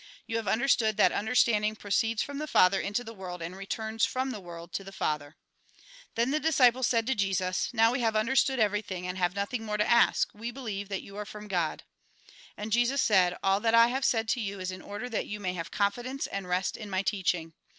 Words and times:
You 0.25 0.37
have 0.37 0.47
understood 0.47 0.97
that 0.97 1.11
understanding 1.11 1.75
proceeds 1.75 2.23
from 2.23 2.39
the 2.39 2.47
Father 2.47 2.81
into 2.81 3.03
the 3.03 3.13
world 3.13 3.39
and 3.39 3.55
returns 3.55 4.03
from 4.03 4.31
the 4.31 4.39
world 4.39 4.73
to 4.73 4.83
the 4.83 4.91
Father" 4.91 5.35
Then 6.15 6.31
the 6.31 6.39
disciples 6.39 6.87
said 6.87 7.05
to 7.05 7.13
Jesus:" 7.13 7.69
Now 7.71 7.91
we 7.91 7.99
have 7.99 8.15
understood 8.15 8.57
everything, 8.59 9.05
and 9.05 9.15
have 9.19 9.35
nothing 9.35 9.63
more 9.63 9.77
to 9.77 9.87
ask, 9.87 10.31
we 10.33 10.49
believe 10.49 10.89
that 10.89 11.03
you 11.03 11.17
are 11.17 11.25
from 11.27 11.47
God." 11.47 11.83
And 12.57 12.71
Jesus 12.71 12.99
said:" 13.03 13.37
All 13.43 13.59
that 13.59 13.75
I 13.75 13.89
have 13.89 14.03
said 14.03 14.27
to 14.29 14.41
you 14.41 14.59
is 14.59 14.71
in 14.71 14.81
order 14.81 15.07
that 15.07 15.27
you 15.27 15.39
may 15.39 15.53
have 15.53 15.69
confidence 15.69 16.25
and 16.25 16.47
rest 16.49 16.77
in 16.77 16.89
my 16.89 17.03
teaching. 17.03 17.53